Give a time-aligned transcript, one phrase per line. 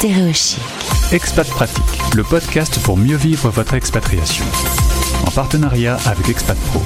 [0.00, 0.58] Stéréochic.
[1.12, 1.84] Expat Pratique,
[2.16, 4.46] le podcast pour mieux vivre votre expatriation.
[5.26, 6.80] En partenariat avec Expat Pro.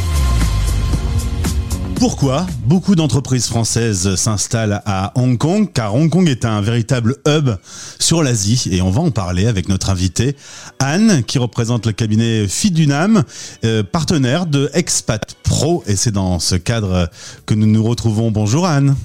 [1.95, 7.51] Pourquoi beaucoup d'entreprises françaises s'installent à Hong Kong Car Hong Kong est un véritable hub
[8.01, 10.35] sur l'Asie et on va en parler avec notre invitée
[10.81, 13.23] Anne qui représente le cabinet Fidunam,
[13.65, 17.09] euh, partenaire de Expat Pro et c'est dans ce cadre
[17.47, 18.33] que nous nous retrouvons.
[18.33, 18.97] Bonjour Anne.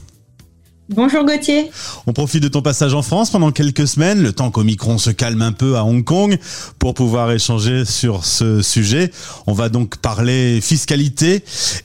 [0.92, 1.70] Bonjour Gauthier.
[2.08, 5.44] On profite de ton passage en France pendant quelques semaines, le temps qu'Omicron se calme
[5.44, 6.40] un peu à Hong Kong,
[6.80, 9.12] pour pouvoir échanger sur ce sujet.
[9.46, 11.44] On va donc parler fiscalité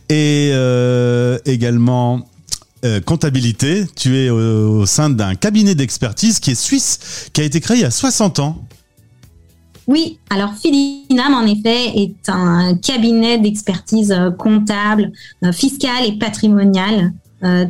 [0.08, 2.26] et euh, également
[2.86, 3.84] euh, comptabilité.
[3.94, 7.76] Tu es au, au sein d'un cabinet d'expertise qui est suisse, qui a été créé
[7.76, 8.56] il y a 60 ans.
[9.86, 15.12] Oui, alors Fidinam, en effet, est un cabinet d'expertise euh, comptable,
[15.52, 17.12] fiscale et patrimoniale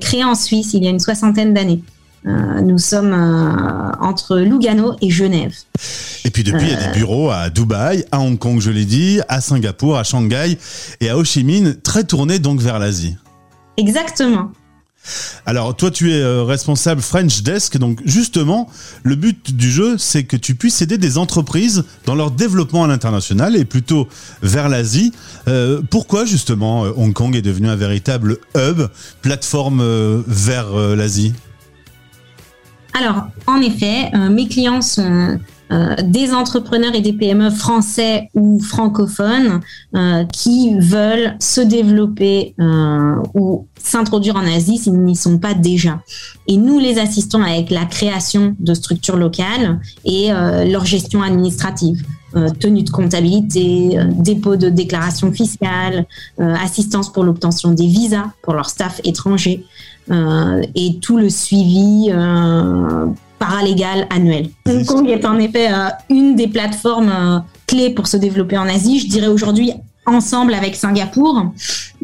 [0.01, 1.83] créé en Suisse il y a une soixantaine d'années.
[2.27, 5.55] Euh, nous sommes euh, entre Lugano et Genève.
[6.25, 8.87] Et puis depuis, il y a des bureaux à Dubaï, à Hong Kong, je l'ai
[8.87, 10.59] dit, à Singapour, à Shanghai
[11.01, 13.17] et à Ho Chi Minh, très tournés donc vers l'Asie.
[13.77, 14.53] Exactement.
[15.47, 18.69] Alors toi tu es euh, responsable French Desk, donc justement
[19.03, 22.87] le but du jeu c'est que tu puisses aider des entreprises dans leur développement à
[22.87, 24.09] l'international et plutôt
[24.43, 25.13] vers l'Asie.
[25.49, 28.89] Euh, pourquoi justement euh, Hong Kong est devenu un véritable hub,
[29.21, 29.83] plateforme
[30.27, 31.35] vers l'Asie?
[32.99, 35.39] Alors, en effet, mes clients sont
[35.73, 39.61] euh, des entrepreneurs et des PME français ou francophones
[39.97, 46.01] euh, qui veulent se développer euh, ou s'introduire en Asie s'ils n'y sont pas déjà.
[46.49, 52.03] Et nous les assistons avec la création de structures locales et leur gestion administrative.
[52.59, 56.07] Tenue de comptabilité, dépôt de déclaration fiscale,
[56.39, 59.65] assistance pour l'obtention des visas pour leur staff étranger
[60.11, 62.11] et tout le suivi
[63.45, 64.51] euh, paralégal annuel.
[64.67, 68.69] Hong Kong est en effet euh, une des plateformes euh, clés pour se développer en
[68.69, 69.01] Asie.
[69.01, 69.73] Je dirais aujourd'hui
[70.07, 71.47] ensemble avec Singapour.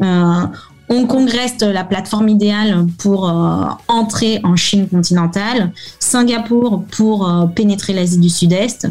[0.01, 0.45] Euh,
[0.91, 7.45] Hong Kong reste la plateforme idéale pour euh, entrer en Chine continentale, Singapour pour euh,
[7.45, 8.89] pénétrer l'Asie du Sud-Est.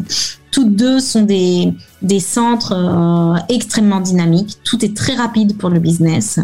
[0.49, 1.75] Toutes deux sont des,
[2.19, 4.57] centres euh, extrêmement dynamiques.
[4.63, 6.39] Tout est très rapide pour le business.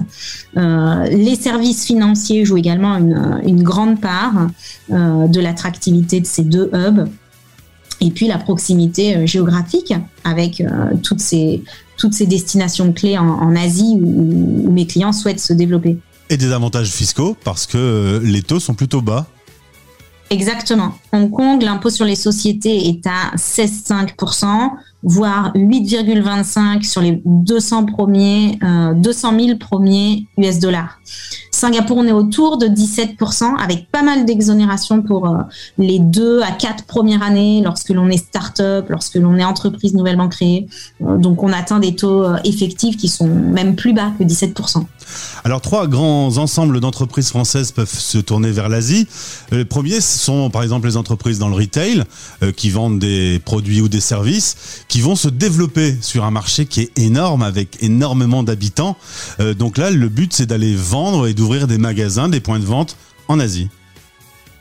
[0.55, 4.49] Les services financiers jouent également une, grande part
[4.89, 7.09] de l'attractivité de ces deux hubs.
[7.99, 10.63] Et puis la proximité géographique avec
[11.03, 11.63] toutes, ces,
[11.97, 15.97] toutes ces destinations clés en, en Asie où, où mes clients souhaitent se développer.
[16.29, 19.27] Et des avantages fiscaux parce que euh, les taux sont plutôt bas.
[20.29, 20.93] Exactement.
[21.13, 24.71] Hong Kong, l'impôt sur les sociétés est à 16,5%,
[25.03, 30.99] voire 8,25% sur les 200 premiers, euh, 200 000 premiers US dollars.
[31.57, 35.37] Singapour, on est autour de 17%, avec pas mal d'exonérations pour euh,
[35.79, 40.29] les deux à quatre premières années, lorsque l'on est start-up, lorsque l'on est entreprise nouvellement
[40.29, 40.67] créée.
[41.01, 44.83] Euh, donc, on atteint des taux euh, effectifs qui sont même plus bas que 17%.
[45.45, 49.07] Alors trois grands ensembles d'entreprises françaises peuvent se tourner vers l'Asie.
[49.51, 52.03] Les premiers sont par exemple les entreprises dans le retail
[52.57, 56.81] qui vendent des produits ou des services qui vont se développer sur un marché qui
[56.81, 58.97] est énorme avec énormément d'habitants.
[59.57, 62.97] Donc là le but c'est d'aller vendre et d'ouvrir des magasins, des points de vente
[63.27, 63.69] en Asie.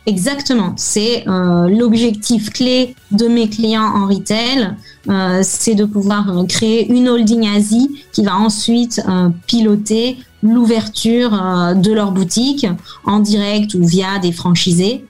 [0.07, 4.71] Exactement, c'est euh, l'objectif clé de mes clients en retail,
[5.09, 9.03] euh, c'est de pouvoir euh, créer une holding Asie qui va ensuite
[9.49, 11.31] piloter l'ouverture
[11.75, 12.67] de leur boutique
[13.05, 15.05] en direct ou via des franchisés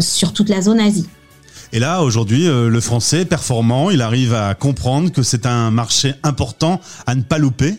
[0.00, 1.06] sur toute la zone Asie.
[1.72, 6.80] Et là aujourd'hui le français performant, il arrive à comprendre que c'est un marché important
[7.06, 7.78] à ne pas louper.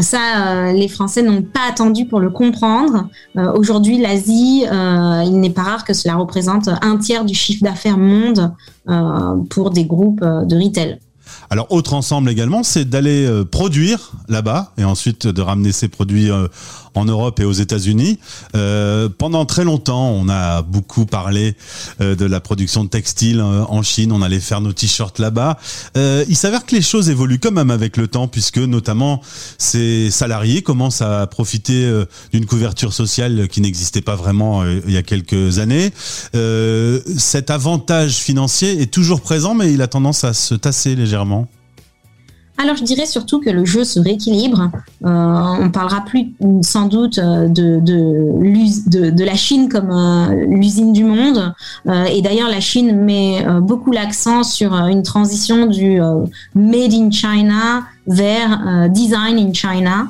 [0.00, 3.08] Ça, euh, les Français n'ont pas attendu pour le comprendre.
[3.36, 7.62] Euh, Aujourd'hui, l'Asie, euh, il n'est pas rare que cela représente un tiers du chiffre
[7.62, 8.52] d'affaires monde
[9.50, 10.98] pour des groupes de retail.
[11.50, 16.30] Alors, autre ensemble également, c'est d'aller produire là-bas et ensuite de ramener ces produits
[16.94, 18.18] en Europe et aux États-Unis.
[18.54, 21.56] Euh, pendant très longtemps, on a beaucoup parlé
[22.00, 24.12] euh, de la production de textiles euh, en Chine.
[24.12, 25.58] On allait faire nos t-shirts là-bas.
[25.96, 29.20] Il s'avère que les choses évoluent quand même avec le temps, puisque notamment
[29.58, 31.90] ces salariés commencent à profiter
[32.32, 35.92] d'une couverture sociale qui n'existait pas vraiment il y a quelques années.
[37.18, 41.48] Cet avantage financier est toujours présent, mais il a tendance à se tasser légèrement.
[42.58, 44.70] Alors, je dirais surtout que le jeu se rééquilibre.
[45.04, 46.32] Euh, on parlera plus
[46.62, 51.54] sans doute euh, de, de, la Chine comme euh, l'usine du monde.
[51.88, 56.00] Euh, et d'ailleurs, la Chine met beaucoup l'accent sur une transition du
[56.54, 60.08] Made in China vers design in China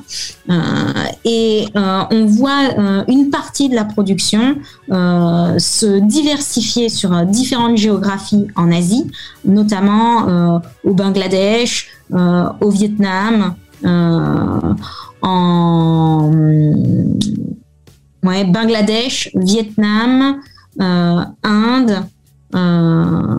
[1.24, 4.56] et on voit une partie de la production
[4.88, 9.10] se diversifier sur différentes géographies en Asie,
[9.44, 13.54] notamment au Bangladesh, au Vietnam,
[15.22, 16.30] en
[18.22, 20.40] ouais, Bangladesh, Vietnam,
[20.80, 22.04] euh, Inde,
[22.54, 23.36] euh,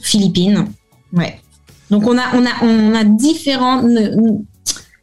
[0.00, 0.66] Philippines.
[1.12, 1.40] Ouais.
[1.90, 3.82] Donc on a, on a, on a différents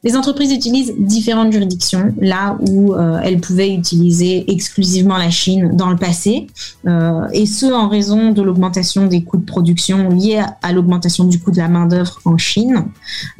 [0.03, 5.89] les entreprises utilisent différentes juridictions, là où euh, elles pouvaient utiliser exclusivement la Chine dans
[5.89, 6.47] le passé,
[6.85, 11.39] euh, et ce en raison de l'augmentation des coûts de production liés à, l'augmentation du
[11.39, 12.85] coût de la main-d'œuvre en Chine.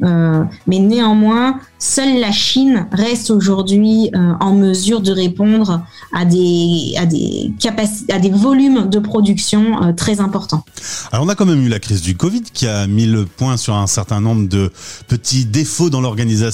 [0.02, 4.10] Euh, mais néanmoins, seule la Chine reste aujourd'hui
[4.40, 5.82] en mesure de répondre
[6.14, 10.64] à des, à des, capacités, à des volumes de production très importants.
[11.12, 13.56] Alors on a quand même eu la crise du Covid qui a mis le point
[13.56, 14.72] sur un certain nombre de
[15.08, 16.53] petits défauts dans l'organisation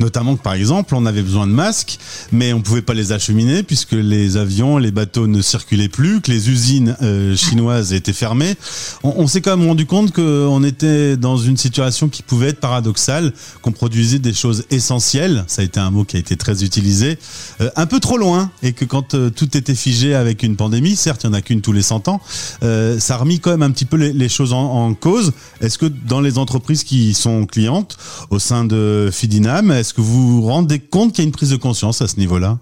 [0.00, 1.98] notamment que par exemple on avait besoin de masques,
[2.32, 6.30] mais on pouvait pas les acheminer puisque les avions, les bateaux ne circulaient plus, que
[6.30, 8.56] les usines euh, chinoises étaient fermées.
[9.02, 13.32] On, s'est quand même rendu compte qu'on était dans une situation qui pouvait être paradoxale,
[13.62, 17.18] qu'on produisait des choses essentielles, ça a été un mot qui a été très utilisé,
[17.60, 20.96] euh, un peu trop loin, et que quand euh, tout était figé avec une pandémie,
[20.96, 22.20] certes il n'y en a qu'une tous les 100 ans,
[22.60, 25.32] ça a remis quand même un petit peu les, choses en, en cause.
[25.60, 27.96] Est-ce que dans les entreprises qui sont clientes,
[28.30, 29.72] au sein de Fidinam.
[29.72, 32.16] Est-ce que vous vous rendez compte qu'il y a une prise de conscience à ce
[32.20, 32.58] niveau-là?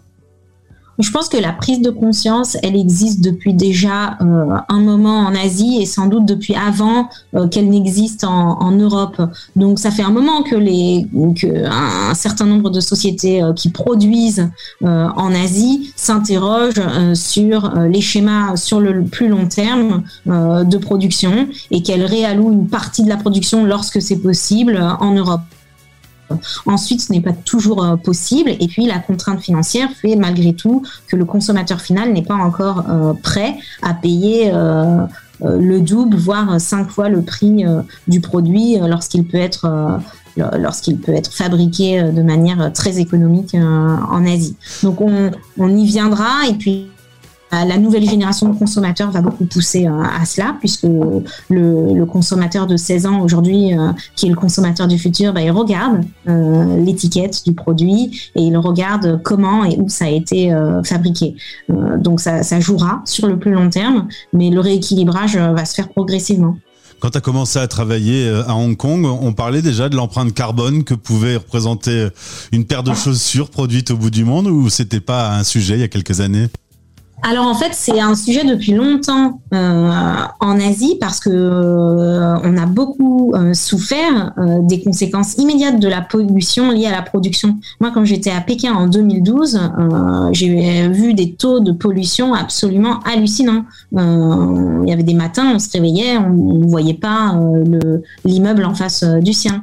[0.98, 5.34] Je pense que la prise de conscience, elle existe depuis déjà euh, un moment en
[5.34, 9.20] Asie et sans doute depuis avant euh, qu'elle n'existe en, Europe.
[9.56, 11.06] Donc ça fait un moment que les
[11.68, 14.48] un, certain nombre de sociétés euh, qui produisent
[14.82, 16.80] en Asie s'interrogent
[17.12, 23.02] sur les schémas sur le plus long terme de production et qu'elles réallouent une partie
[23.02, 25.42] de la production lorsque c'est possible en Europe.
[26.66, 28.50] Ensuite, ce n'est pas toujours euh, possible.
[28.60, 32.84] Et puis, la contrainte financière fait malgré tout que le consommateur final n'est pas encore
[32.88, 35.06] euh, prêt à payer euh,
[35.40, 37.64] le double, voire cinq fois le prix
[38.06, 40.00] du produit lorsqu'il peut être
[40.36, 44.56] lorsqu'il peut être fabriqué de manière très économique en Asie.
[44.84, 46.88] Donc on, on y viendra et puis
[47.52, 50.86] la nouvelle génération de consommateurs va beaucoup pousser euh, à cela, puisque
[51.50, 55.50] le, consommateur de 16 ans aujourd'hui, euh, qui est le consommateur du futur, bah, il
[55.50, 60.54] regarde euh, l'étiquette du produit et il regarde comment et où ça a été
[60.84, 61.34] fabriqué.
[61.98, 65.88] donc ça, ça jouera sur le plus long terme, mais le rééquilibrage va se faire
[65.88, 66.56] progressivement.
[67.00, 70.84] Quand tu as commencé à travailler à Hong Kong, on parlait déjà de l'empreinte carbone
[70.84, 72.08] que pouvait représenter
[72.52, 75.80] une paire de chaussures produites au bout du monde ou c'était pas un sujet il
[75.80, 76.48] y a quelques années?
[77.22, 79.90] Alors en fait, c'est un sujet depuis longtemps euh,
[80.40, 84.34] en Asie parce que euh, on a beaucoup euh, souffert
[84.68, 87.56] des conséquences immédiates de la pollution liée à la production.
[87.80, 89.58] Moi, quand j'étais à Pékin en 2012,
[90.32, 93.64] j'ai vu des taux de pollution absolument hallucinants.
[93.92, 97.40] il y avait des matins, on se réveillait, on ne voyait pas
[98.24, 99.62] l'immeuble en face du sien.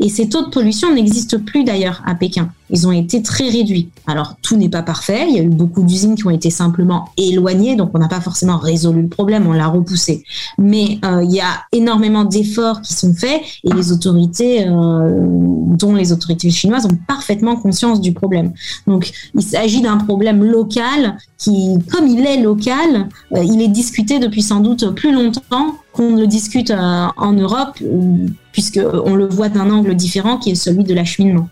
[0.00, 3.90] et ces taux de pollution n'existent plus d'ailleurs à Pékin ils ont été très réduits.
[4.06, 5.26] Alors, tout n'est pas parfait.
[5.28, 8.20] Il y a eu beaucoup d'usines qui ont été simplement éloignées, donc on n'a pas
[8.20, 10.24] forcément résolu le problème, on l'a repoussé.
[10.58, 15.26] Mais euh, il y a énormément d'efforts qui sont faits et les autorités, euh,
[15.76, 18.52] dont les autorités chinoises, ont parfaitement conscience du problème.
[18.86, 24.18] Donc, il s'agit d'un problème local qui, comme il est local, euh, il est discuté
[24.18, 27.78] depuis sans doute plus longtemps qu'on le discute en Europe,
[28.52, 31.48] puisqu'on le voit d'un angle différent qui est celui de l'acheminement.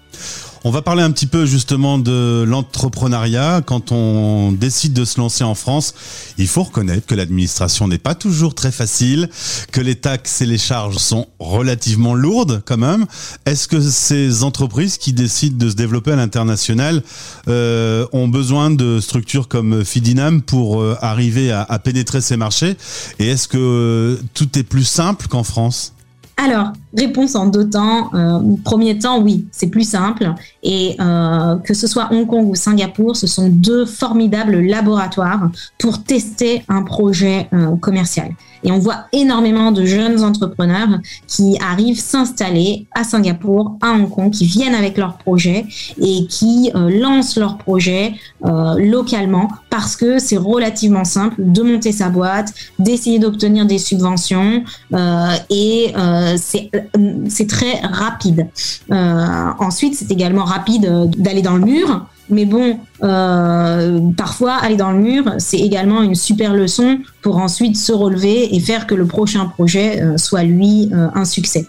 [0.62, 3.62] On va parler un petit peu justement de l'entrepreneuriat.
[3.64, 5.94] Quand on décide de se lancer en France,
[6.36, 9.30] il faut reconnaître que l'administration n'est pas toujours très facile,
[9.72, 13.06] que les taxes et les charges sont relativement lourdes quand même.
[13.46, 17.02] Est-ce que ces entreprises qui décident de se développer à l'international
[17.48, 22.76] euh, ont besoin de structures comme Fidinam pour euh, arriver à, pénétrer ces marchés?
[23.18, 25.94] Et est-ce que euh, tout est plus simple qu'en France?
[26.42, 28.10] Alors, réponse en deux temps.
[28.14, 30.32] Euh, premier temps, oui, c'est plus simple.
[30.62, 36.02] Et euh, que ce soit Hong Kong ou Singapour, ce sont deux formidables laboratoires pour
[36.02, 38.30] tester un projet euh, commercial.
[38.64, 44.30] Et on voit énormément de jeunes entrepreneurs qui arrivent s'installer à Singapour, à Hong Kong,
[44.30, 45.66] qui viennent avec leur projet
[46.00, 48.14] et qui euh, lancent leur projet
[48.44, 54.64] euh, localement parce que c'est relativement simple de monter sa boîte, d'essayer d'obtenir des subventions
[54.92, 55.92] euh, et
[56.36, 58.48] c'est très rapide.
[58.90, 64.98] ensuite, c'est également rapide d'aller dans le mur mais bon, euh, parfois, aller dans le
[64.98, 69.46] mur, c'est également une super leçon pour ensuite se relever et faire que le prochain
[69.46, 71.66] projet euh, soit, lui, euh, un succès.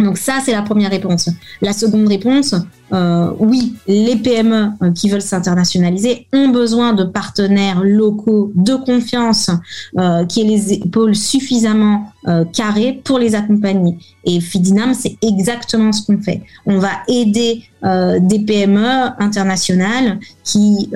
[0.00, 1.28] Donc ça, c'est la première réponse.
[1.60, 2.54] La seconde réponse,
[2.92, 9.50] euh, oui, les PME euh, qui veulent s'internationaliser ont besoin de partenaires locaux de confiance
[9.98, 12.12] euh, qui aient les épaules suffisamment
[12.52, 13.96] carrées pour les accompagner.
[14.24, 16.42] Et Fidinam, c'est exactement ce qu'on fait.
[16.66, 20.90] On va aider des PME internationales qui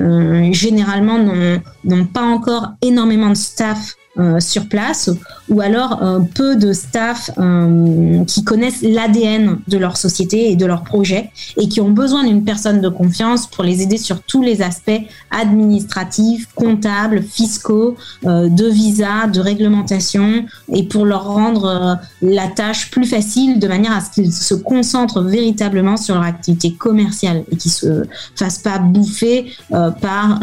[0.52, 5.10] généralement n'ont pas encore énormément de staff euh, sur place
[5.48, 10.64] ou alors euh, peu de staff euh, qui connaissent l'ADN de leur société et de
[10.66, 14.40] leur projet et qui ont besoin d'une personne de confiance pour les aider sur tous
[14.40, 15.02] les aspects
[15.32, 23.58] administratifs, comptables, fiscaux, de visa, de réglementation et pour leur rendre la tâche plus facile
[23.58, 28.04] de manière à ce qu'ils se concentrent véritablement sur leur activité commerciale et qu'ils se
[28.36, 29.52] fassent pas bouffer
[30.00, 30.38] par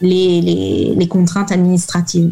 [0.00, 2.30] les, contraintes administratives.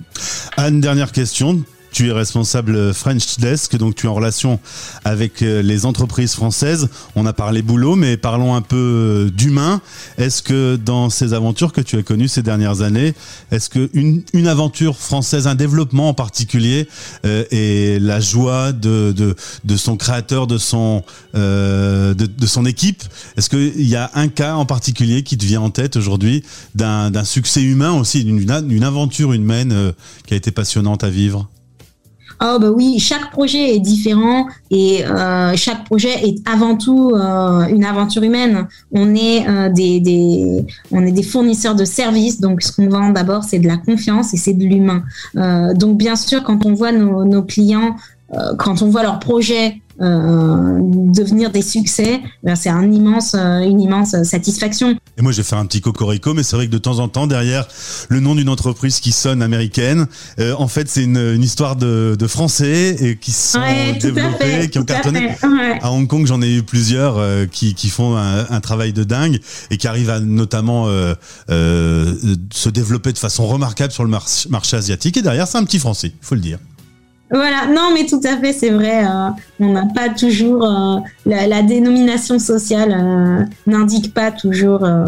[0.68, 1.64] Anne, dernière question.
[1.92, 4.60] Tu es responsable French Desk, donc tu es en relation
[5.04, 6.88] avec euh, les entreprises françaises.
[7.16, 9.80] On a parlé boulot, mais parlons un peu euh, d'humain.
[10.16, 13.14] Est-ce que dans ces aventures que tu as connues ces dernières années,
[13.50, 16.88] est-ce que une, aventure française, un développement en particulier,
[17.24, 21.04] euh, et la joie de, de, de, son créateur, de son,
[21.34, 23.02] euh, de, son équipe,
[23.36, 26.42] est-ce qu'il y a un cas en particulier qui te vient en tête aujourd'hui
[26.74, 29.92] d'un succès humain aussi, d'une aventure humaine euh,
[30.26, 31.48] qui a été passionnante à vivre?
[32.40, 37.66] Oh bah oui, chaque projet est différent et euh, chaque projet est avant tout euh,
[37.66, 38.68] une aventure humaine.
[38.92, 43.10] On est euh, des, des, on est des fournisseurs de services, donc ce qu'on vend
[43.10, 45.02] d'abord c'est de la confiance et c'est de l'humain.
[45.36, 47.96] Euh, donc bien sûr, quand on voit nos, nos clients,
[48.58, 50.78] quand on voit leurs projets euh,
[51.12, 54.96] devenir des succès, ben, c'est un immense, euh, une immense satisfaction.
[55.16, 57.26] Et moi, j'ai fait un petit cocorico, mais c'est vrai que de temps en temps,
[57.26, 57.66] derrière
[58.08, 60.06] le nom d'une entreprise qui sonne américaine,
[60.38, 63.60] euh, en fait, c'est une, une, histoire de, de, Français et qui sont
[64.00, 65.36] développés, qui ont cartonné.
[65.82, 67.20] À, Hong Kong, j'en ai eu plusieurs
[67.50, 69.40] qui, qui font un, un, travail de dingue
[69.72, 70.86] et qui arrivent à notamment
[71.48, 75.16] se développer de façon remarquable sur le marché asiatique.
[75.16, 76.58] Et derrière, c'est un petit Français, il faut le dire.
[77.30, 79.04] Voilà, non, mais tout à fait, c'est vrai.
[79.04, 79.28] Euh,
[79.60, 85.04] on n'a pas toujours euh, la, la, dénomination sociale euh, n'indique pas toujours euh,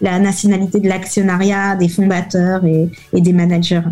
[0.00, 3.82] la nationalité de l'actionnariat, des fondateurs et, et, des managers.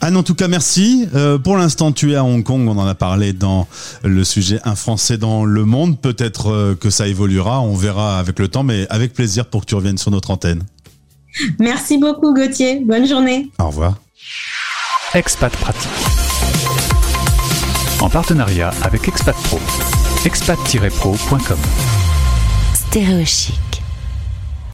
[0.00, 1.06] Anne, en tout cas, merci.
[1.14, 2.66] Euh, pour l'instant, tu es à Hong Kong.
[2.68, 3.66] On en a parlé dans
[4.02, 6.00] le sujet Un Français dans le monde.
[6.00, 7.60] Peut-être que ça évoluera.
[7.60, 10.62] On verra avec le temps, mais avec plaisir pour que tu reviennes sur notre antenne.
[11.58, 12.80] Merci beaucoup, Gauthier.
[12.84, 13.50] Bonne journée.
[13.58, 13.96] Au revoir.
[15.14, 16.23] Expat pratique
[18.00, 19.58] en partenariat avec Expat Pro.
[20.24, 21.58] expat-pro.com.
[22.74, 23.73] Stéréo chic.